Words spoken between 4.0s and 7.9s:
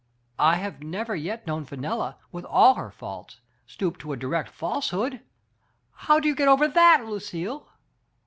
a direct falsehood. How do you get over that, Lucille?"